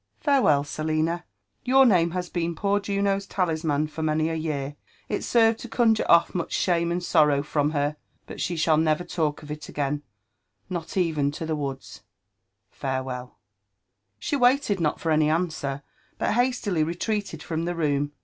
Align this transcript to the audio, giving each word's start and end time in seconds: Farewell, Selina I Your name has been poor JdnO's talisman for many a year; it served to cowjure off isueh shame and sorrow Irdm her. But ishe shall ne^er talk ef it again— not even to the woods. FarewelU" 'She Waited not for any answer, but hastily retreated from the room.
Farewell, 0.19 0.63
Selina 0.63 1.13
I 1.23 1.25
Your 1.63 1.85
name 1.85 2.09
has 2.09 2.27
been 2.27 2.55
poor 2.55 2.79
JdnO's 2.79 3.27
talisman 3.27 3.85
for 3.85 4.01
many 4.01 4.29
a 4.29 4.33
year; 4.33 4.75
it 5.07 5.23
served 5.23 5.59
to 5.59 5.69
cowjure 5.69 6.09
off 6.09 6.31
isueh 6.33 6.49
shame 6.49 6.91
and 6.91 7.03
sorrow 7.03 7.43
Irdm 7.43 7.73
her. 7.73 7.97
But 8.25 8.37
ishe 8.37 8.57
shall 8.57 8.77
ne^er 8.79 9.07
talk 9.07 9.43
ef 9.43 9.51
it 9.51 9.69
again— 9.69 10.01
not 10.71 10.97
even 10.97 11.29
to 11.33 11.45
the 11.45 11.55
woods. 11.55 12.01
FarewelU" 12.73 13.29
'She 14.17 14.35
Waited 14.37 14.79
not 14.79 14.99
for 14.99 15.11
any 15.11 15.29
answer, 15.29 15.83
but 16.17 16.33
hastily 16.33 16.83
retreated 16.83 17.43
from 17.43 17.65
the 17.65 17.75
room. 17.75 18.11